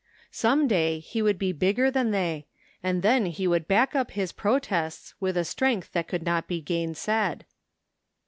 Some 0.31 0.67
day 0.67 0.97
he 0.97 1.21
would 1.21 1.37
be 1.37 1.51
bigger 1.51 1.91
than 1.91 2.09
they, 2.09 2.47
and 2.81 3.03
then 3.03 3.27
he 3.27 3.45
would 3.47 3.67
back 3.67 3.95
up 3.95 4.09
his 4.09 4.31
pro 4.31 4.57
tests 4.57 5.13
with 5.19 5.37
a 5.37 5.45
strength 5.45 5.91
that 5.91 6.07
could 6.07 6.23
not 6.23 6.47
be 6.47 6.59
gainsaid. 6.59 7.45